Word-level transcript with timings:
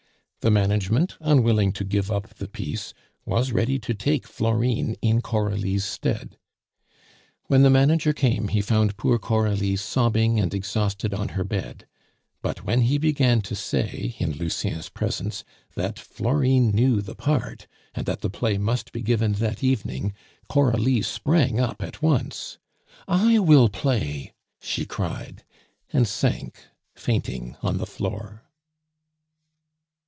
The 0.41 0.49
management, 0.49 1.17
unwilling 1.19 1.71
to 1.73 1.83
give 1.83 2.09
up 2.09 2.33
the 2.33 2.47
piece, 2.47 2.95
was 3.27 3.51
ready 3.51 3.77
to 3.77 3.93
take 3.93 4.25
Florine 4.25 4.95
in 4.99 5.21
Coralie's 5.21 5.85
stead. 5.85 6.35
When 7.45 7.61
the 7.61 7.69
manager 7.69 8.11
came, 8.11 8.47
he 8.47 8.59
found 8.59 8.97
poor 8.97 9.19
Coralie 9.19 9.75
sobbing 9.75 10.39
and 10.39 10.51
exhausted 10.51 11.13
on 11.13 11.29
her 11.37 11.43
bed; 11.43 11.85
but 12.41 12.65
when 12.65 12.81
he 12.81 12.97
began 12.97 13.41
to 13.41 13.55
say, 13.55 14.15
in 14.17 14.31
Lucien's 14.31 14.89
presence, 14.89 15.43
that 15.75 15.99
Florine 15.99 16.71
knew 16.71 17.01
the 17.03 17.13
part, 17.13 17.67
and 17.93 18.07
that 18.07 18.21
the 18.21 18.29
play 18.31 18.57
must 18.57 18.91
be 18.91 19.03
given 19.03 19.33
that 19.33 19.63
evening, 19.63 20.11
Coralie 20.49 21.03
sprang 21.03 21.59
up 21.59 21.83
at 21.83 22.01
once. 22.01 22.57
"I 23.07 23.37
will 23.37 23.69
play!" 23.69 24.33
she 24.59 24.85
cried, 24.87 25.43
and 25.93 26.07
sank 26.07 26.55
fainting 26.95 27.57
on 27.61 27.77
the 27.77 27.85
floor. 27.85 28.41